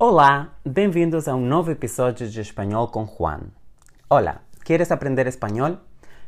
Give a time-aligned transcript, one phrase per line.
[0.00, 3.48] Olá, bem-vindos a um novo episódio de Espanhol com Juan.
[4.08, 5.76] Olá, queres aprender espanhol?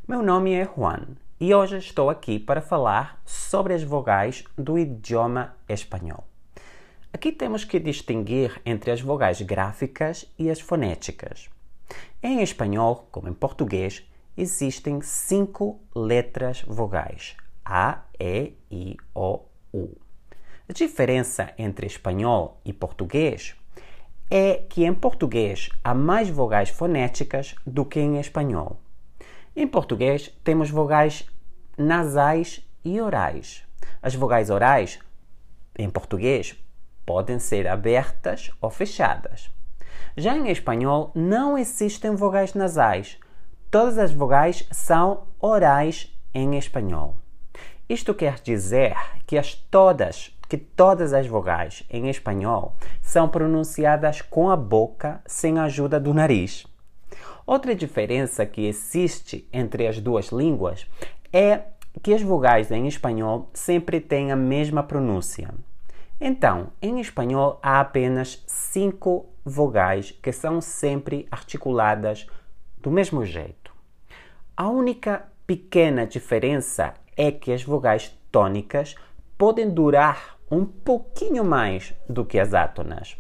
[0.09, 1.07] Meu nome é Juan
[1.39, 6.25] e hoje estou aqui para falar sobre as vogais do idioma espanhol.
[7.13, 11.49] Aqui temos que distinguir entre as vogais gráficas e as fonéticas.
[12.21, 14.05] Em espanhol, como em português,
[14.37, 19.43] existem cinco letras vogais: A, E, I, O,
[19.73, 19.97] U.
[20.69, 23.60] A diferença entre espanhol e português
[24.31, 28.81] é que em português há mais vogais fonéticas do que em espanhol.
[29.57, 31.29] Em português temos vogais
[31.77, 33.65] nasais e orais.
[34.01, 35.01] As vogais orais,
[35.77, 36.57] em português,
[37.05, 39.51] podem ser abertas ou fechadas.
[40.17, 43.19] Já em espanhol não existem vogais nasais.
[43.69, 47.17] Todas as vogais são orais em espanhol.
[47.89, 48.95] Isto quer dizer
[49.27, 55.61] que as todas que todas as vogais em espanhol são pronunciadas com a boca sem
[55.61, 56.67] a ajuda do nariz.
[57.47, 60.89] Outra diferença que existe entre as duas línguas
[61.33, 61.63] é
[62.03, 65.55] que as vogais em espanhol sempre têm a mesma pronúncia.
[66.21, 72.27] Então, em espanhol há apenas cinco vogais que são sempre articuladas
[72.79, 73.73] do mesmo jeito.
[74.57, 78.97] A única pequena diferença é que as vogais tônicas
[79.39, 83.17] podem durar um pouquinho mais do que as átonas.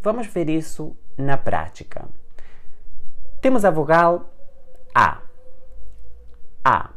[0.00, 2.08] Vamos ver isso na prática.
[3.40, 4.32] Temos a vogal
[4.94, 5.20] A.
[6.64, 6.90] A.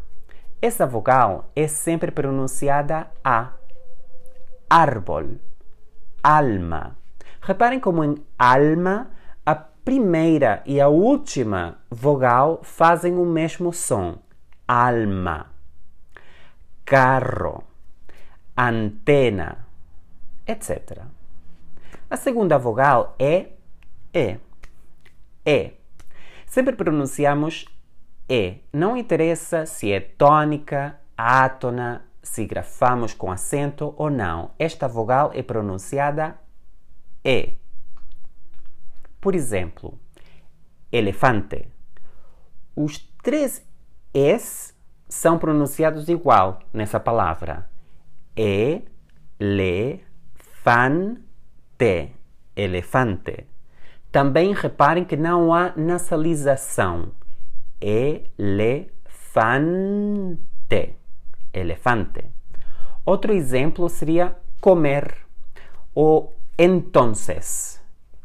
[0.61, 3.53] Essa vogal é sempre pronunciada A.
[4.69, 5.39] Árbol,
[6.23, 6.97] alma.
[7.41, 9.11] Reparem como em alma
[9.45, 14.17] a primeira e a última vogal fazem o mesmo som.
[14.67, 15.51] Alma.
[16.83, 17.63] Carro,
[18.57, 19.64] antena
[20.45, 21.03] etc.
[22.09, 23.49] A segunda vogal é
[24.13, 24.37] E.
[25.45, 25.71] E.
[26.45, 27.65] Sempre pronunciamos
[28.29, 28.59] E.
[28.71, 34.51] Não interessa se é tônica, átona, se grafamos com acento ou não.
[34.57, 36.39] Esta vogal é pronunciada
[37.23, 37.53] E.
[39.19, 39.99] Por exemplo,
[40.91, 41.67] elefante.
[42.75, 43.65] Os três
[44.13, 44.73] S
[45.09, 47.69] são pronunciados igual nessa palavra.
[48.35, 48.81] E,
[49.39, 50.03] le,
[50.65, 52.15] elefante,
[52.55, 53.45] elefante.
[54.11, 57.11] Também reparem que não há nasalização.
[57.79, 58.89] Elefante,
[61.53, 62.25] elefante.
[63.05, 65.15] Outro exemplo seria comer
[65.93, 67.79] ou entonces.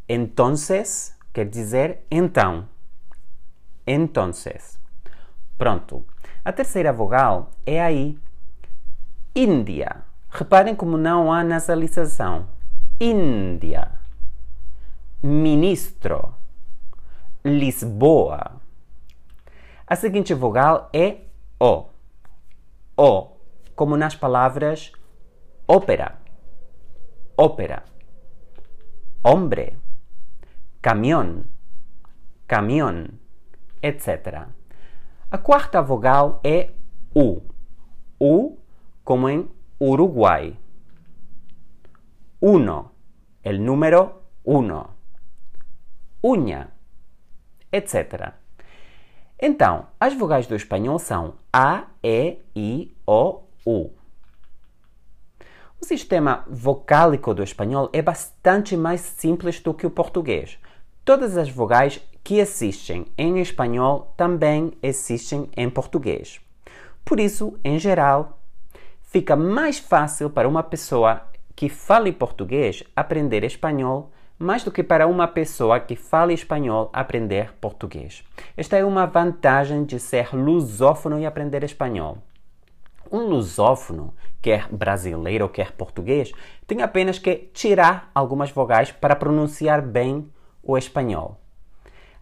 [0.08, 2.66] Entonces quer dizer então.
[3.86, 4.80] Entonces.
[5.58, 6.06] Pronto.
[6.42, 8.18] A terceira vogal é aí.
[9.34, 10.09] Índia.
[10.30, 12.48] Reparem como não há nasalização.
[13.00, 13.90] Índia.
[15.22, 16.34] Ministro.
[17.44, 18.60] Lisboa.
[19.86, 21.22] A seguinte vogal é
[21.58, 21.86] O.
[22.96, 23.36] O,
[23.74, 24.92] como nas palavras
[25.66, 26.18] ópera,
[27.36, 27.84] ópera,
[29.24, 29.78] hombre,
[30.82, 31.44] caminhão,
[32.46, 33.08] caminhão,
[33.82, 34.48] etc.
[35.30, 36.70] A quarta vogal é
[37.14, 37.40] U.
[38.20, 38.58] U,
[39.04, 39.48] como em
[39.80, 40.58] Uruguay.
[42.40, 42.92] Uno,
[43.42, 44.90] el número uno.
[46.22, 46.68] Unha,
[47.72, 48.34] etc.
[49.40, 53.90] Então, as vogais do espanhol são A, E, I, O, U.
[55.80, 60.58] O sistema vocálico do espanhol é bastante mais simples do que o português.
[61.06, 66.38] Todas as vogais que existem em espanhol também existem em português.
[67.02, 68.39] Por isso, em geral,
[69.10, 71.22] fica mais fácil para uma pessoa
[71.56, 77.52] que fale português aprender espanhol mais do que para uma pessoa que fale espanhol aprender
[77.60, 78.24] português.
[78.56, 82.18] Esta é uma vantagem de ser lusófono e aprender espanhol.
[83.10, 86.32] Um lusófono, quer brasileiro ou quer português,
[86.64, 90.30] tem apenas que tirar algumas vogais para pronunciar bem
[90.62, 91.38] o espanhol.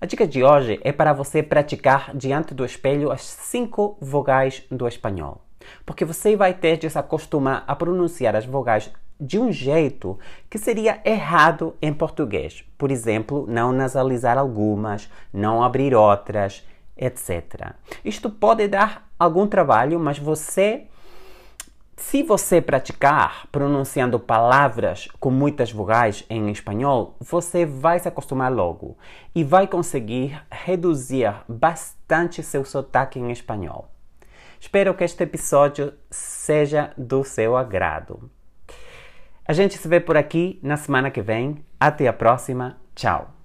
[0.01, 4.89] A dica de hoje é para você praticar diante do espelho as cinco vogais do
[4.89, 5.48] espanhol
[5.85, 10.19] porque você vai ter de se acostumar a pronunciar as vogais de um jeito
[10.49, 12.65] que seria errado em português.
[12.77, 16.65] Por exemplo, não nasalizar algumas, não abrir outras,
[16.97, 17.73] etc.
[18.05, 20.87] Isto pode dar algum trabalho, mas você,
[21.97, 28.97] se você praticar pronunciando palavras com muitas vogais em espanhol, você vai se acostumar logo
[29.35, 33.91] e vai conseguir reduzir bastante seu sotaque em espanhol.
[34.61, 38.31] Espero que este episódio seja do seu agrado.
[39.47, 41.65] A gente se vê por aqui na semana que vem.
[41.81, 42.77] Até a próxima.
[42.95, 43.35] Tchau!